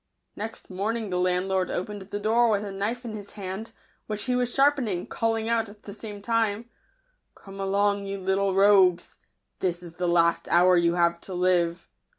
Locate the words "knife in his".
2.71-3.33